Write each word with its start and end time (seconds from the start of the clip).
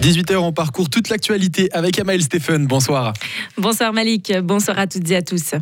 18h, 0.00 0.36
on 0.36 0.52
parcourt 0.52 0.88
toute 0.88 1.08
l'actualité 1.08 1.68
avec 1.72 1.98
Amael 1.98 2.22
Stéphane. 2.22 2.66
Bonsoir. 2.66 3.12
Bonsoir 3.56 3.92
Malik, 3.92 4.32
bonsoir 4.42 4.78
à 4.78 4.86
toutes 4.86 5.10
et 5.10 5.16
à 5.16 5.22
tous. 5.22 5.54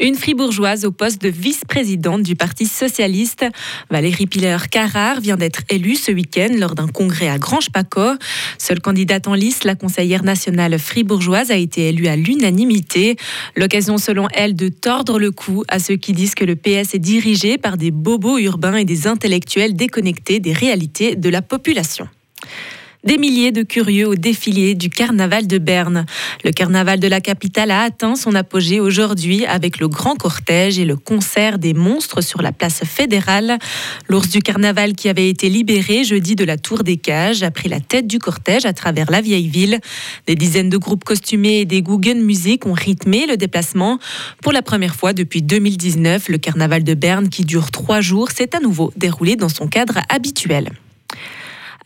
Une 0.00 0.14
fribourgeoise 0.14 0.86
au 0.86 0.90
poste 0.90 1.20
de 1.20 1.28
vice-présidente 1.28 2.22
du 2.22 2.34
Parti 2.34 2.64
socialiste, 2.64 3.44
Valérie 3.90 4.26
Piller-Carrard, 4.26 5.20
vient 5.20 5.36
d'être 5.36 5.60
élue 5.68 5.96
ce 5.96 6.10
week-end 6.10 6.48
lors 6.56 6.74
d'un 6.74 6.88
congrès 6.88 7.28
à 7.28 7.38
Grange-Paco. 7.38 8.14
Seule 8.56 8.80
candidate 8.80 9.28
en 9.28 9.34
liste, 9.34 9.64
la 9.64 9.74
conseillère 9.74 10.24
nationale 10.24 10.78
fribourgeoise 10.78 11.50
a 11.50 11.56
été 11.56 11.90
élue 11.90 12.06
à 12.06 12.16
l'unanimité. 12.16 13.16
L'occasion, 13.54 13.98
selon 13.98 14.28
elle, 14.32 14.56
de 14.56 14.70
tordre 14.70 15.18
le 15.18 15.30
cou 15.30 15.62
à 15.68 15.78
ceux 15.78 15.96
qui 15.96 16.14
disent 16.14 16.34
que 16.34 16.46
le 16.46 16.56
PS 16.56 16.94
est 16.94 16.98
dirigé 16.98 17.58
par 17.58 17.76
des 17.76 17.90
bobos 17.90 18.38
urbains 18.38 18.76
et 18.76 18.86
des 18.86 19.06
intellectuels 19.06 19.76
déconnectés 19.76 20.40
des 20.40 20.54
réalités 20.54 21.16
de 21.16 21.28
la 21.28 21.42
population. 21.42 22.08
Des 23.08 23.16
milliers 23.16 23.52
de 23.52 23.62
curieux 23.62 24.06
au 24.06 24.16
défilé 24.16 24.74
du 24.74 24.90
carnaval 24.90 25.46
de 25.46 25.56
Berne. 25.56 26.04
Le 26.44 26.50
carnaval 26.50 27.00
de 27.00 27.08
la 27.08 27.22
capitale 27.22 27.70
a 27.70 27.80
atteint 27.80 28.16
son 28.16 28.34
apogée 28.34 28.80
aujourd'hui 28.80 29.46
avec 29.46 29.80
le 29.80 29.88
grand 29.88 30.14
cortège 30.14 30.78
et 30.78 30.84
le 30.84 30.94
concert 30.94 31.58
des 31.58 31.72
monstres 31.72 32.20
sur 32.20 32.42
la 32.42 32.52
place 32.52 32.84
fédérale. 32.84 33.56
L'ours 34.10 34.28
du 34.28 34.42
carnaval 34.42 34.92
qui 34.92 35.08
avait 35.08 35.30
été 35.30 35.48
libéré 35.48 36.04
jeudi 36.04 36.36
de 36.36 36.44
la 36.44 36.58
tour 36.58 36.84
des 36.84 36.98
cages 36.98 37.42
a 37.42 37.50
pris 37.50 37.70
la 37.70 37.80
tête 37.80 38.06
du 38.06 38.18
cortège 38.18 38.66
à 38.66 38.74
travers 38.74 39.10
la 39.10 39.22
vieille 39.22 39.48
ville. 39.48 39.80
Des 40.26 40.34
dizaines 40.34 40.68
de 40.68 40.76
groupes 40.76 41.04
costumés 41.04 41.60
et 41.60 41.64
des 41.64 41.80
Guggen 41.80 42.22
Music 42.22 42.66
ont 42.66 42.74
rythmé 42.74 43.24
le 43.26 43.38
déplacement. 43.38 43.98
Pour 44.42 44.52
la 44.52 44.60
première 44.60 44.94
fois 44.94 45.14
depuis 45.14 45.40
2019, 45.40 46.28
le 46.28 46.36
carnaval 46.36 46.84
de 46.84 46.92
Berne 46.92 47.30
qui 47.30 47.46
dure 47.46 47.70
trois 47.70 48.02
jours 48.02 48.32
s'est 48.32 48.54
à 48.54 48.60
nouveau 48.60 48.92
déroulé 48.96 49.36
dans 49.36 49.48
son 49.48 49.66
cadre 49.66 50.00
habituel 50.10 50.72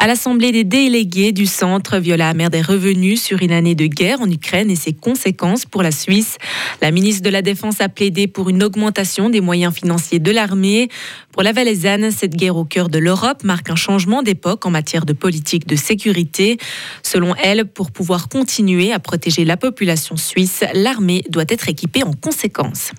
à 0.02 0.08
l'Assemblée 0.08 0.50
des 0.50 0.64
délégués 0.64 1.30
du 1.30 1.46
Centre, 1.46 1.98
Viola 1.98 2.30
Amer 2.30 2.50
des 2.50 2.60
revenus 2.60 3.22
sur 3.22 3.40
une 3.40 3.52
année 3.52 3.76
de 3.76 3.86
guerre 3.86 4.20
en 4.20 4.28
Ukraine 4.28 4.68
et 4.68 4.74
ses 4.74 4.92
conséquences 4.92 5.64
pour 5.64 5.80
la 5.84 5.92
Suisse. 5.92 6.38
La 6.80 6.90
ministre 6.90 7.22
de 7.22 7.28
la 7.30 7.40
Défense 7.40 7.80
a 7.80 7.88
plaidé 7.88 8.26
pour 8.26 8.50
une 8.50 8.64
augmentation 8.64 9.30
des 9.30 9.40
moyens 9.40 9.72
financiers 9.72 10.18
de 10.18 10.32
l'armée. 10.32 10.88
Pour 11.30 11.44
la 11.44 11.52
Valaisanne, 11.52 12.10
cette 12.10 12.34
guerre 12.34 12.56
au 12.56 12.64
cœur 12.64 12.88
de 12.88 12.98
l'Europe 12.98 13.44
marque 13.44 13.70
un 13.70 13.76
changement 13.76 14.24
d'époque 14.24 14.66
en 14.66 14.70
matière 14.70 15.06
de 15.06 15.12
politique 15.12 15.68
de 15.68 15.76
sécurité. 15.76 16.58
Selon 17.04 17.36
elle, 17.36 17.64
pour 17.66 17.92
pouvoir 17.92 18.28
continuer 18.28 18.90
à 18.90 18.98
protéger 18.98 19.44
la 19.44 19.56
population 19.56 20.16
suisse, 20.16 20.64
l'armée 20.74 21.22
doit 21.28 21.44
être 21.48 21.68
équipée 21.68 22.02
en 22.02 22.12
conséquence. 22.12 22.90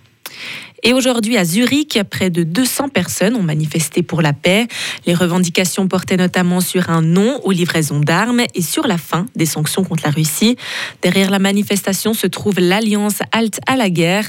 Et 0.85 0.91
aujourd'hui, 0.91 1.37
à 1.37 1.45
Zurich, 1.45 1.97
près 2.09 2.29
de 2.29 2.43
200 2.43 2.89
personnes 2.89 3.35
ont 3.35 3.43
manifesté 3.43 4.03
pour 4.03 4.21
la 4.21 4.33
paix. 4.33 4.67
Les 5.05 5.13
revendications 5.13 5.87
portaient 5.87 6.17
notamment 6.17 6.59
sur 6.59 6.89
un 6.89 7.01
non 7.01 7.39
aux 7.43 7.51
livraisons 7.51 8.01
d'armes 8.01 8.41
et 8.53 8.61
sur 8.61 8.85
la 8.85 8.97
fin 8.97 9.25
des 9.35 9.45
sanctions 9.45 9.85
contre 9.85 10.03
la 10.03 10.11
Russie. 10.11 10.57
Derrière 11.01 11.29
la 11.29 11.39
manifestation 11.39 12.13
se 12.13 12.27
trouve 12.27 12.59
l'Alliance 12.59 13.19
Halte 13.31 13.61
à 13.65 13.77
la 13.77 13.89
guerre. 13.89 14.27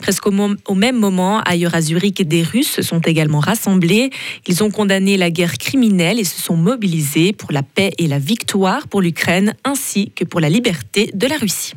Presque 0.00 0.28
au, 0.28 0.74
même 0.74 0.96
moment, 0.96 1.40
ailleurs 1.40 1.74
à 1.74 1.80
Zurich, 1.80 2.22
des 2.26 2.44
Russes 2.44 2.70
se 2.70 2.82
sont 2.82 3.00
également 3.00 3.40
rassemblés. 3.40 4.10
Ils 4.46 4.62
ont 4.62 4.70
condamné 4.70 5.16
la 5.16 5.30
guerre 5.30 5.58
criminelle 5.58 6.20
et 6.20 6.24
se 6.24 6.40
sont 6.40 6.56
mobilisés 6.56 7.32
pour 7.32 7.50
la 7.50 7.64
paix 7.64 7.90
et 7.98 8.06
la 8.06 8.20
victoire 8.20 8.86
pour 8.86 9.02
l'Ukraine 9.02 9.54
ainsi 9.64 10.12
que 10.14 10.24
pour 10.24 10.38
la 10.38 10.48
liberté 10.48 11.10
de 11.14 11.26
la 11.26 11.36
Russie. 11.36 11.72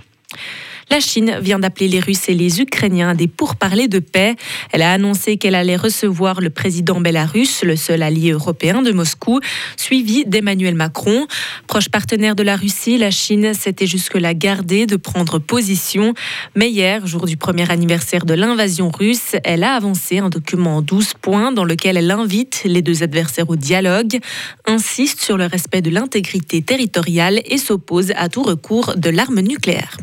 La 0.92 1.00
Chine 1.00 1.38
vient 1.40 1.60
d'appeler 1.60 1.88
les 1.88 2.00
Russes 2.00 2.30
et 2.30 2.34
les 2.34 2.62
Ukrainiens 2.62 3.10
à 3.10 3.14
des 3.14 3.28
pourparlers 3.28 3.88
de 3.88 4.00
paix. 4.00 4.36
Elle 4.72 4.82
a 4.82 4.92
annoncé 4.92 5.38
qu'elle 5.38 5.54
allait 5.54 5.76
recevoir 5.76 6.42
le 6.42 6.50
président 6.50 7.00
bélarus, 7.00 7.64
le 7.64 7.76
seul 7.76 8.02
allié 8.02 8.32
européen 8.32 8.82
de 8.82 8.92
Moscou, 8.92 9.40
suivi 9.78 10.26
d'Emmanuel 10.26 10.74
Macron. 10.74 11.28
Proche 11.68 11.90
partenaire 11.90 12.36
de 12.36 12.42
la 12.42 12.56
Russie, 12.56 12.98
la 12.98 13.12
Chine 13.12 13.54
s'était 13.54 13.86
jusque-là 13.86 14.34
gardée 14.34 14.88
de 14.88 14.96
prendre 14.96 15.38
position. 15.38 16.16
Mais 16.56 16.72
hier, 16.72 17.06
jour 17.06 17.28
du 17.28 17.38
premier 17.38 17.70
anniversaire 17.70 18.26
de 18.26 18.34
l'invasion 18.34 18.90
russe, 18.90 19.36
elle 19.44 19.64
a 19.64 19.76
avancé 19.76 20.18
un 20.18 20.30
document 20.30 20.78
en 20.78 20.82
12 20.82 21.14
points 21.22 21.52
dans 21.52 21.66
lequel 21.66 21.98
elle 21.98 22.10
invite 22.10 22.64
les 22.66 22.82
deux 22.82 23.04
adversaires 23.04 23.50
au 23.52 23.56
dialogue, 23.56 24.18
insiste 24.66 25.22
sur 25.22 25.38
le 25.38 25.46
respect 25.46 25.84
de 25.84 25.92
l'intégrité 25.92 26.64
territoriale 26.64 27.42
et 27.46 27.60
s'oppose 27.60 28.12
à 28.16 28.28
tout 28.28 28.42
recours 28.42 28.96
de 28.98 29.12
l'arme 29.12 29.42
nucléaire. 29.42 29.96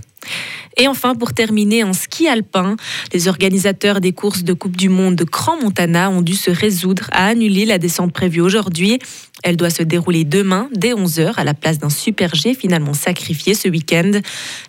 Et 0.79 0.89
enfin, 0.89 1.15
pour 1.15 1.33
terminer, 1.33 1.85
en 1.85 1.95
ski 1.95 2.29
alpin, 2.29 2.77
les 3.15 3.29
organisateurs 3.29 4.01
des 4.01 4.13
courses 4.13 4.45
de 4.45 4.53
Coupe 4.53 4.77
du 4.77 4.91
Monde 4.91 5.17
de 5.17 5.25
Grand 5.25 5.61
Montana 5.63 6.11
ont 6.11 6.21
dû 6.21 6.35
se 6.35 6.51
résoudre 6.51 7.09
à 7.13 7.29
annuler 7.29 7.65
la 7.65 7.79
descente 7.79 8.13
prévue 8.13 8.43
aujourd'hui. 8.43 8.99
Elle 9.43 9.57
doit 9.57 9.71
se 9.71 9.83
dérouler 9.83 10.25
demain 10.25 10.69
dès 10.75 10.93
11h 10.93 11.35
à 11.37 11.45
la 11.45 11.55
place 11.55 11.79
d'un 11.79 11.89
Super 11.89 12.35
G 12.35 12.55
finalement 12.55 12.93
sacrifié 12.93 13.55
ce 13.55 13.69
week-end. 13.69 14.13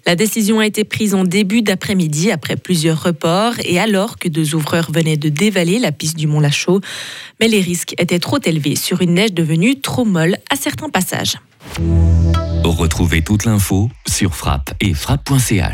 La 0.06 0.16
décision 0.16 0.59
a 0.59 0.66
été 0.66 0.85
prise 0.85 1.13
en 1.13 1.25
début 1.25 1.62
d'après-midi 1.62 2.31
après 2.31 2.56
plusieurs 2.56 3.03
reports 3.03 3.53
et 3.66 3.79
alors 3.79 4.18
que 4.18 4.29
deux 4.29 4.56
ouvreurs 4.56 4.91
venaient 4.91 5.18
de 5.18 5.29
dévaler 5.29 5.79
la 5.79 5.91
piste 5.91 6.18
du 6.18 6.28
Mont 6.28 6.39
Lachaud. 6.39 6.79
Mais 7.41 7.50
les 7.50 7.62
risques 7.62 7.95
étaient 7.97 8.19
trop 8.19 8.39
élevés 8.45 8.75
sur 8.75 9.01
une 9.01 9.16
neige 9.16 9.34
devenue 9.34 9.81
trop 9.81 10.06
molle 10.06 10.38
à 10.50 10.56
certains 10.56 10.89
passages. 10.89 11.35
Retrouvez 12.63 13.22
toute 13.24 13.45
l'info 13.45 13.89
sur 14.07 14.35
frappe 14.35 14.74
et 14.81 14.94
frappe.ch. 14.94 15.63